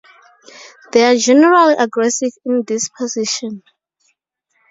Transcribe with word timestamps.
They 0.91 1.05
are 1.05 1.15
generally 1.15 1.75
aggressive 1.77 2.31
in 2.43 2.63
disposition. 2.63 3.61